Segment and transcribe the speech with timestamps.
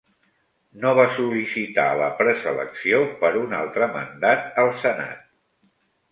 [0.83, 5.21] No va sol·licitar la preselecció per un altre mandat al Senat.